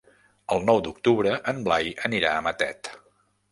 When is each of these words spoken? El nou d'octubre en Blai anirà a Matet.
El 0.55 0.63
nou 0.69 0.81
d'octubre 0.87 1.35
en 1.53 1.61
Blai 1.69 1.93
anirà 2.11 2.35
a 2.39 2.43
Matet. 2.49 2.93